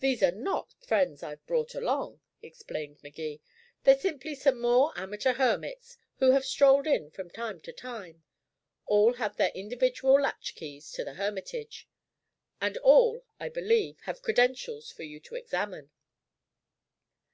[0.00, 3.40] "These are not friends I've brought along," explained Magee.
[3.82, 8.24] "They're simply some more amateur hermits who have strolled in from time to time.
[8.84, 11.88] All have their individual latch keys to the hermitage.
[12.60, 15.90] And all, I believe, have credentials for you to examine."